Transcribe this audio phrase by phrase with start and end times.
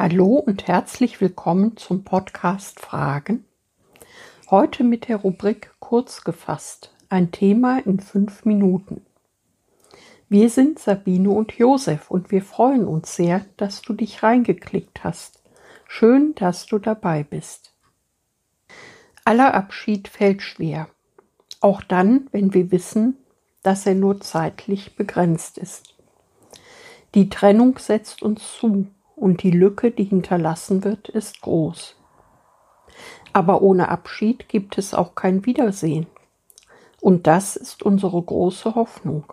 [0.00, 3.44] Hallo und herzlich willkommen zum Podcast Fragen.
[4.48, 9.04] Heute mit der Rubrik Kurz gefasst, ein Thema in fünf Minuten.
[10.28, 15.42] Wir sind Sabine und Josef und wir freuen uns sehr, dass du dich reingeklickt hast.
[15.88, 17.74] Schön, dass du dabei bist.
[19.24, 20.88] Aller Abschied fällt schwer,
[21.60, 23.16] auch dann, wenn wir wissen,
[23.64, 25.96] dass er nur zeitlich begrenzt ist.
[27.16, 28.86] Die Trennung setzt uns zu
[29.18, 31.96] und die Lücke, die hinterlassen wird, ist groß.
[33.32, 36.06] Aber ohne Abschied gibt es auch kein Wiedersehen.
[37.00, 39.32] Und das ist unsere große Hoffnung.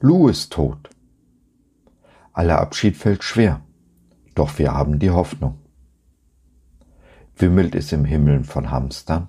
[0.00, 0.90] Lou ist tot.
[2.32, 3.60] Aller Abschied fällt schwer,
[4.34, 5.61] doch wir haben die Hoffnung.
[7.36, 9.28] Wimmelt es im Himmel von Hamstern?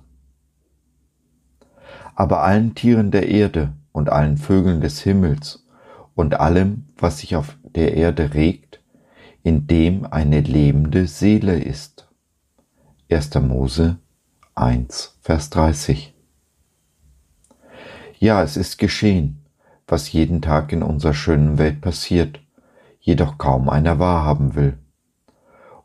[2.16, 5.66] Aber allen Tieren der Erde und allen Vögeln des Himmels
[6.16, 8.82] und allem, was sich auf der Erde regt,
[9.42, 12.08] in dem eine lebende Seele ist.
[13.10, 13.34] 1.
[13.36, 13.98] Mose
[14.56, 16.14] 1, Vers 30.
[18.20, 19.44] Ja, es ist geschehen,
[19.88, 22.40] was jeden Tag in unserer schönen Welt passiert,
[23.00, 24.78] jedoch kaum einer wahrhaben will.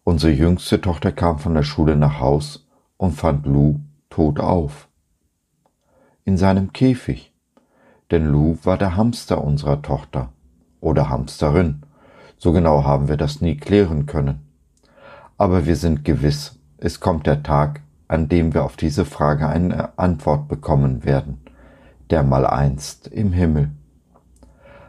[0.09, 4.89] Unsere jüngste Tochter kam von der Schule nach Haus und fand Lou tot auf.
[6.25, 7.35] In seinem Käfig.
[8.11, 10.33] Denn Lou war der Hamster unserer Tochter
[10.81, 11.83] oder Hamsterin.
[12.39, 14.49] So genau haben wir das nie klären können.
[15.37, 19.99] Aber wir sind gewiss, es kommt der Tag, an dem wir auf diese Frage eine
[19.99, 21.43] Antwort bekommen werden,
[22.09, 23.73] der mal einst im Himmel.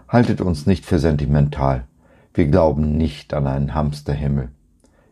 [0.08, 1.84] Haltet uns nicht für sentimental.
[2.34, 4.54] Wir glauben nicht an einen Hamsterhimmel.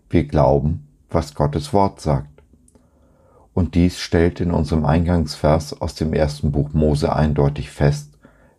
[0.09, 2.43] Wir glauben, was Gottes Wort sagt.
[3.53, 8.17] Und dies stellt in unserem Eingangsvers aus dem ersten Buch Mose eindeutig fest,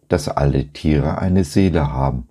[0.09, 2.29] dass alle Tiere eine Seele haben.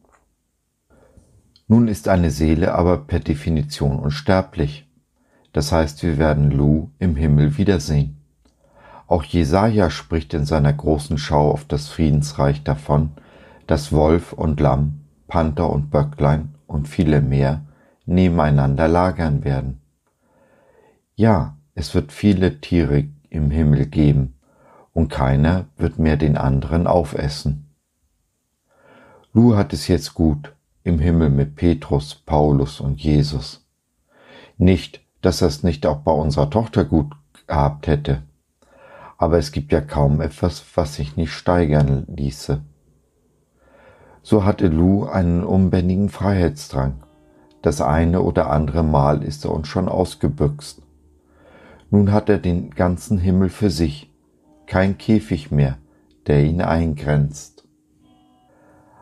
[1.67, 4.87] Nun ist eine Seele aber per Definition unsterblich.
[5.53, 8.17] Das heißt, wir werden Lu im Himmel wiedersehen.
[9.07, 13.11] Auch Jesaja spricht in seiner großen Schau auf das Friedensreich davon,
[13.65, 17.61] dass Wolf und Lamm, Panther und Böcklein und viele mehr
[18.07, 19.81] nebeneinander lagern werden.
[21.15, 24.33] Ja, es wird viele Tiere im Himmel geben,
[24.93, 27.69] und keiner wird mehr den anderen aufessen.
[29.31, 33.67] Lu hat es jetzt gut im Himmel mit Petrus, Paulus und Jesus.
[34.57, 37.13] Nicht, dass er es nicht auch bei unserer Tochter gut
[37.45, 38.23] gehabt hätte,
[39.19, 42.61] aber es gibt ja kaum etwas, was sich nicht steigern ließe.
[44.23, 47.03] So hatte Lu einen unbändigen Freiheitsdrang.
[47.67, 50.81] Das eine oder andere Mal ist er uns schon ausgebüxt.
[51.89, 54.09] Nun hat er den ganzen Himmel für sich,
[54.67, 55.77] kein Käfig mehr,
[56.27, 57.67] der ihn eingrenzt.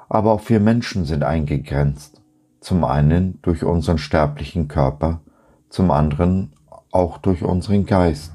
[0.10, 2.24] Aber auch wir Menschen sind eingegrenzt,
[2.60, 5.22] zum einen durch unseren sterblichen Körper,
[5.70, 6.56] zum anderen
[6.92, 8.34] auch durch unseren Geist,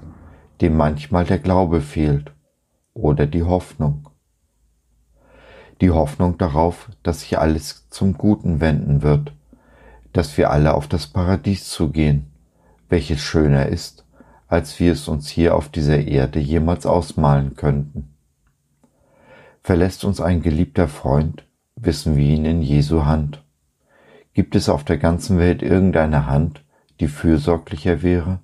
[0.60, 2.32] dem manchmal der Glaube fehlt
[2.94, 4.08] oder die Hoffnung.
[5.80, 9.32] Die Hoffnung darauf, dass sich alles zum Guten wenden wird,
[10.12, 12.30] dass wir alle auf das Paradies zugehen,
[12.88, 14.04] welches schöner ist,
[14.48, 18.14] als wir es uns hier auf dieser Erde jemals ausmalen könnten.
[19.62, 21.44] Verlässt uns ein geliebter Freund,
[21.76, 23.44] wissen wir ihn in Jesu Hand.
[24.32, 26.64] Gibt es auf der ganzen Welt irgendeine Hand,
[26.98, 28.40] die fürsorglicher wäre?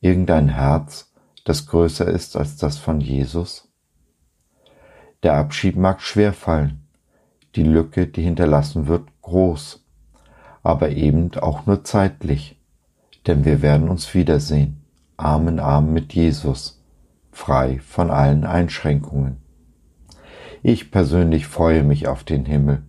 [0.00, 1.12] Irgendein Herz,
[1.44, 3.68] das größer ist als das von Jesus?
[5.22, 6.86] Der Abschied mag schwer fallen,
[7.56, 9.84] die Lücke, die hinterlassen wird, groß
[10.62, 12.60] aber eben auch nur zeitlich,
[13.26, 14.82] denn wir werden uns wiedersehen,
[15.16, 16.82] Arm in Arm mit Jesus,
[17.32, 19.38] frei von allen Einschränkungen.
[20.62, 22.82] Ich persönlich freue mich auf den Himmel,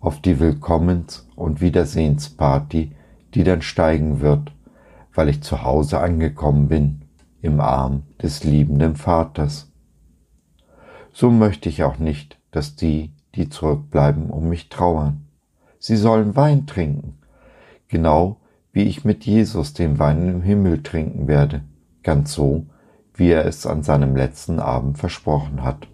[0.00, 2.92] auf die Willkommens- und Wiedersehensparty,
[3.34, 4.52] die dann steigen wird,
[5.14, 7.02] weil ich zu Hause angekommen bin,
[7.40, 9.70] im Arm des liebenden Vaters.
[11.12, 15.23] So möchte ich auch nicht, dass die, die zurückbleiben, um mich trauern.
[15.86, 17.18] Sie sollen Wein trinken,
[17.88, 18.38] genau
[18.72, 21.60] wie ich mit Jesus den Wein im Himmel trinken werde,
[22.02, 22.64] ganz so,
[23.12, 25.86] wie er es an seinem letzten Abend versprochen hat.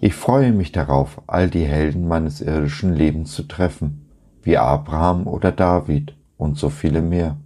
[0.00, 4.06] Ich freue mich darauf, all die Helden meines irdischen Lebens zu treffen,
[4.44, 7.38] wie Abraham oder David und so viele mehr.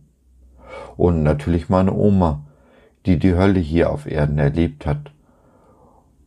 [0.98, 2.44] Und natürlich meine Oma,
[3.06, 5.12] die die Hölle hier auf Erden erlebt hat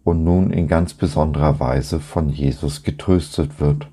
[0.04, 3.88] und nun in ganz besonderer Weise von Jesus getröstet wird.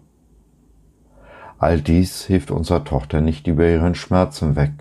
[1.58, 4.72] All dies hilft unserer Tochter nicht über ihren Schmerzen weg,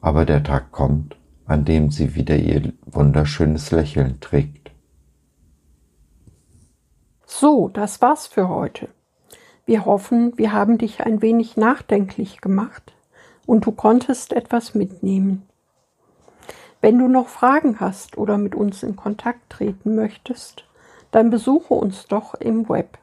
[0.00, 1.16] aber der Tag kommt,
[1.46, 4.70] an dem sie wieder ihr wunderschönes Lächeln trägt.
[7.26, 8.88] So, das war's für heute.
[9.66, 12.94] Wir hoffen, wir haben dich ein wenig nachdenklich gemacht
[13.44, 15.42] und du konntest etwas mitnehmen.
[16.80, 20.64] Wenn du noch Fragen hast oder mit uns in Kontakt treten möchtest,
[21.10, 22.98] dann besuche uns doch im Web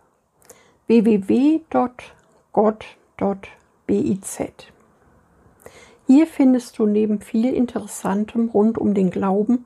[2.56, 4.40] www.gott.biz.
[6.08, 9.66] Hier findest du neben viel Interessantem rund um den Glauben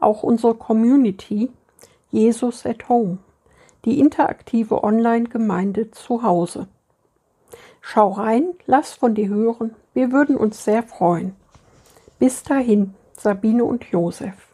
[0.00, 1.50] auch unsere Community
[2.10, 3.18] Jesus at Home,
[3.84, 6.68] die interaktive Online-Gemeinde zu Hause.
[7.80, 11.34] Schau rein, lass von dir hören, wir würden uns sehr freuen.
[12.18, 14.47] Bis dahin, Sabine und Josef.